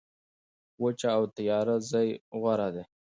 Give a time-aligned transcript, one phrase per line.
[0.83, 2.07] وچه او تیاره ځای
[2.39, 2.83] غوره دی.